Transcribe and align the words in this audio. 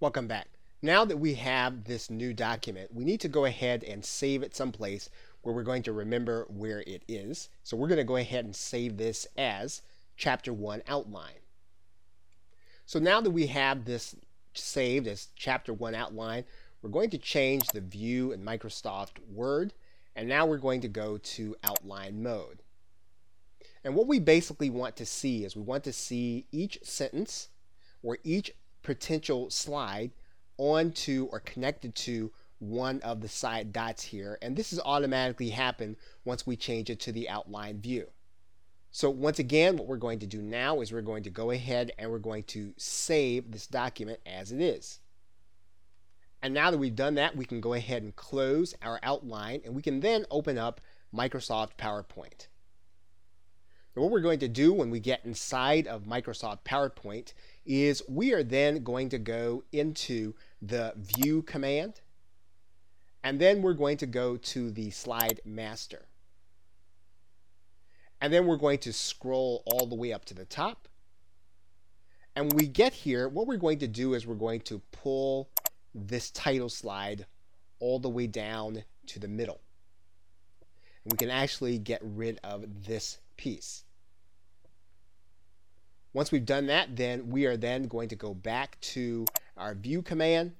Welcome 0.00 0.28
back. 0.28 0.46
Now 0.80 1.04
that 1.04 1.16
we 1.16 1.34
have 1.34 1.82
this 1.82 2.08
new 2.08 2.32
document, 2.32 2.94
we 2.94 3.04
need 3.04 3.18
to 3.22 3.28
go 3.28 3.46
ahead 3.46 3.82
and 3.82 4.04
save 4.04 4.44
it 4.44 4.54
someplace 4.54 5.10
where 5.42 5.52
we're 5.52 5.64
going 5.64 5.82
to 5.82 5.92
remember 5.92 6.46
where 6.48 6.84
it 6.86 7.02
is. 7.08 7.48
So 7.64 7.76
we're 7.76 7.88
going 7.88 7.98
to 7.98 8.04
go 8.04 8.14
ahead 8.14 8.44
and 8.44 8.54
save 8.54 8.96
this 8.96 9.26
as 9.36 9.82
Chapter 10.16 10.52
1 10.52 10.82
Outline. 10.86 11.40
So 12.86 13.00
now 13.00 13.20
that 13.20 13.32
we 13.32 13.48
have 13.48 13.86
this 13.86 14.14
saved 14.54 15.08
as 15.08 15.30
Chapter 15.34 15.72
1 15.72 15.96
Outline, 15.96 16.44
we're 16.80 16.90
going 16.90 17.10
to 17.10 17.18
change 17.18 17.66
the 17.66 17.80
view 17.80 18.30
in 18.30 18.44
Microsoft 18.44 19.14
Word, 19.28 19.72
and 20.14 20.28
now 20.28 20.46
we're 20.46 20.58
going 20.58 20.82
to 20.82 20.88
go 20.88 21.18
to 21.18 21.56
Outline 21.64 22.22
Mode. 22.22 22.62
And 23.82 23.96
what 23.96 24.06
we 24.06 24.20
basically 24.20 24.70
want 24.70 24.94
to 24.94 25.04
see 25.04 25.44
is 25.44 25.56
we 25.56 25.62
want 25.62 25.82
to 25.82 25.92
see 25.92 26.46
each 26.52 26.78
sentence 26.84 27.48
or 28.00 28.18
each 28.22 28.52
potential 28.88 29.50
slide 29.50 30.10
onto 30.56 31.28
or 31.30 31.40
connected 31.40 31.94
to 31.94 32.32
one 32.58 33.02
of 33.02 33.20
the 33.20 33.28
side 33.28 33.70
dots 33.70 34.02
here. 34.02 34.38
And 34.40 34.56
this 34.56 34.72
is 34.72 34.80
automatically 34.82 35.50
happen 35.50 35.94
once 36.24 36.46
we 36.46 36.56
change 36.56 36.88
it 36.88 36.98
to 37.00 37.12
the 37.12 37.28
outline 37.28 37.82
view. 37.82 38.06
So 38.90 39.10
once 39.10 39.38
again, 39.38 39.76
what 39.76 39.86
we're 39.86 39.98
going 39.98 40.20
to 40.20 40.26
do 40.26 40.40
now 40.40 40.80
is 40.80 40.90
we're 40.90 41.02
going 41.02 41.24
to 41.24 41.30
go 41.30 41.50
ahead 41.50 41.92
and 41.98 42.10
we're 42.10 42.18
going 42.18 42.44
to 42.44 42.72
save 42.78 43.52
this 43.52 43.66
document 43.66 44.20
as 44.24 44.52
it 44.52 44.62
is. 44.62 45.00
And 46.40 46.54
now 46.54 46.70
that 46.70 46.78
we've 46.78 46.96
done 46.96 47.16
that, 47.16 47.36
we 47.36 47.44
can 47.44 47.60
go 47.60 47.74
ahead 47.74 48.02
and 48.02 48.16
close 48.16 48.74
our 48.80 48.98
outline 49.02 49.60
and 49.66 49.74
we 49.74 49.82
can 49.82 50.00
then 50.00 50.24
open 50.30 50.56
up 50.56 50.80
Microsoft 51.14 51.72
PowerPoint. 51.78 52.46
Now 53.94 54.02
what 54.02 54.10
we're 54.10 54.20
going 54.20 54.38
to 54.40 54.48
do 54.48 54.72
when 54.72 54.90
we 54.90 55.00
get 55.00 55.24
inside 55.24 55.86
of 55.86 56.04
Microsoft 56.04 56.58
PowerPoint 56.64 57.32
is 57.66 58.02
we 58.08 58.32
are 58.32 58.42
then 58.42 58.82
going 58.82 59.08
to 59.10 59.18
go 59.18 59.64
into 59.72 60.34
the 60.62 60.94
view 60.96 61.42
command 61.42 62.00
and 63.22 63.40
then 63.40 63.62
we're 63.62 63.74
going 63.74 63.96
to 63.98 64.06
go 64.06 64.36
to 64.36 64.70
the 64.70 64.90
slide 64.90 65.40
master. 65.44 66.06
And 68.20 68.32
then 68.32 68.46
we're 68.46 68.56
going 68.56 68.78
to 68.78 68.92
scroll 68.92 69.62
all 69.66 69.86
the 69.86 69.94
way 69.94 70.12
up 70.12 70.24
to 70.26 70.34
the 70.34 70.44
top. 70.44 70.88
And 72.34 72.46
when 72.46 72.56
we 72.56 72.66
get 72.66 72.92
here, 72.92 73.28
what 73.28 73.46
we're 73.46 73.56
going 73.56 73.78
to 73.80 73.88
do 73.88 74.14
is 74.14 74.26
we're 74.26 74.34
going 74.34 74.60
to 74.62 74.80
pull 74.92 75.50
this 75.94 76.30
title 76.30 76.68
slide 76.68 77.26
all 77.80 77.98
the 77.98 78.08
way 78.08 78.26
down 78.26 78.84
to 79.06 79.18
the 79.18 79.28
middle. 79.28 79.60
And 81.04 81.12
we 81.12 81.16
can 81.16 81.30
actually 81.30 81.78
get 81.78 82.00
rid 82.02 82.38
of 82.44 82.84
this 82.86 83.18
piece. 83.38 83.84
Once 86.12 86.30
we've 86.30 86.44
done 86.44 86.66
that, 86.66 86.96
then 86.96 87.30
we 87.30 87.46
are 87.46 87.56
then 87.56 87.84
going 87.84 88.08
to 88.08 88.16
go 88.16 88.34
back 88.34 88.78
to 88.80 89.24
our 89.56 89.74
view 89.74 90.02
command, 90.02 90.52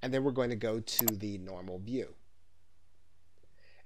and 0.00 0.14
then 0.14 0.24
we're 0.24 0.30
going 0.30 0.50
to 0.50 0.56
go 0.56 0.80
to 0.80 1.06
the 1.06 1.36
normal 1.38 1.78
view. 1.78 2.14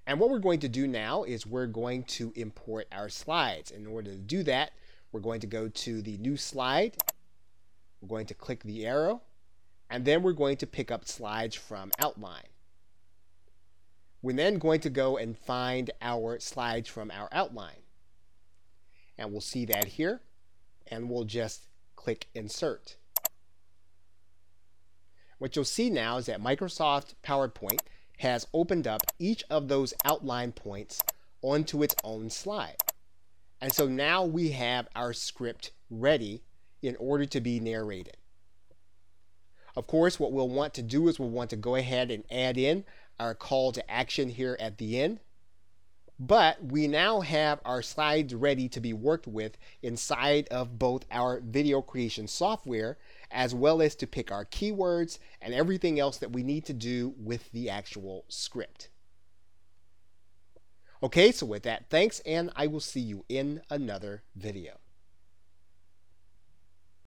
And 0.07 0.21
what 0.21 0.31
we're 0.31 0.39
going 0.39 0.61
to 0.61 0.69
do 0.69 0.87
now 0.87 1.25
is 1.25 1.47
we're 1.47 1.67
going 1.67 2.03
to 2.05 2.33
import 2.37 2.87
our 2.93 3.09
slides. 3.09 3.71
In 3.71 3.87
order 3.87 4.11
to 4.11 4.19
do 4.19 4.43
that, 4.43 4.73
we're 5.13 5.21
going 5.21 5.41
to 5.41 5.47
go 5.47 5.69
to 5.69 6.03
the 6.03 6.19
new 6.19 6.37
slide. 6.37 6.97
We're 8.01 8.09
going 8.09 8.27
to 8.27 8.35
click 8.35 8.63
the 8.65 8.87
arrow, 8.87 9.23
and 9.89 10.05
then 10.05 10.23
we're 10.23 10.33
going 10.33 10.59
to 10.59 10.67
pick 10.67 10.91
up 10.91 11.09
slides 11.09 11.57
from 11.57 11.91
outline. 11.99 12.49
We're 14.21 14.37
then 14.37 14.59
going 14.59 14.81
to 14.81 14.91
go 14.91 15.17
and 15.17 15.39
find 15.39 15.91
our 16.03 16.39
slides 16.41 16.89
from 16.89 17.11
our 17.11 17.29
outline. 17.33 17.84
And 19.19 19.31
we'll 19.33 19.41
see 19.41 19.65
that 19.67 19.85
here 19.85 20.21
and 20.87 21.09
we'll 21.09 21.25
just 21.25 21.69
click 21.97 22.27
insert. 22.35 22.97
What 25.39 25.57
you'll 25.57 25.65
see 25.65 25.91
now 25.91 26.19
is 26.19 26.27
that 26.27 26.43
Microsoft 26.43 27.15
PowerPoint 27.25 27.81
has 28.19 28.47
opened 28.55 28.87
up 28.87 29.03
each 29.19 29.45
of 29.51 29.69
those 29.69 29.95
outline 30.05 30.53
points 30.53 31.03
onto 31.43 31.83
its 31.83 31.95
own 32.05 32.31
slide. 32.31 32.77
And 33.61 33.73
so 33.73 33.87
now 33.87 34.25
we 34.25 34.51
have 34.51 34.89
our 34.95 35.13
script 35.13 35.73
ready 35.91 36.43
in 36.83 36.97
order 36.97 37.25
to 37.27 37.41
be 37.41 37.61
narrated. 37.61 38.17
Of 39.77 39.87
course, 39.87 40.21
what 40.21 40.33
we'll 40.33 40.49
want 40.49 40.75
to 40.75 40.83
do 40.83 41.09
is 41.09 41.19
we'll 41.19 41.31
want 41.31 41.51
to 41.51 41.57
go 41.57 41.75
ahead 41.75 42.11
and 42.11 42.25
add 42.31 42.57
in 42.57 42.85
our 43.19 43.35
call 43.35 43.73
to 43.73 43.91
action 43.91 44.29
here 44.29 44.57
at 44.61 44.79
the 44.79 45.01
end. 45.01 45.21
But 46.19 46.65
we 46.65 46.87
now 46.87 47.21
have 47.23 47.61
our 47.65 47.83
slides 47.83 48.35
ready 48.35 48.69
to 48.69 48.81
be 48.81 48.93
worked 48.93 49.27
with 49.27 49.59
inside 49.83 50.47
of 50.49 50.79
both 50.79 51.05
our 51.11 51.41
video 51.41 51.83
creation 51.83 52.29
software 52.29 52.99
as 53.33 53.53
well 53.55 53.83
as 53.83 53.97
to 53.97 54.07
pick 54.07 54.31
our 54.31 54.45
keywords 54.45 55.19
and 55.43 55.53
everything 55.53 55.99
else 55.99 56.19
that 56.19 56.33
we 56.33 56.45
need 56.45 56.65
to 56.67 56.73
do 56.73 57.15
with 57.19 57.51
the 57.51 57.69
actual 57.69 58.25
script. 58.29 58.91
Okay, 61.03 61.33
so 61.33 61.47
with 61.47 61.65
that, 61.65 61.91
thanks, 61.91 62.21
and 62.21 62.51
I 62.55 62.69
will 62.69 62.81
see 62.81 63.01
you 63.01 63.25
in 63.29 63.61
another 63.69 64.23
video. 64.37 64.79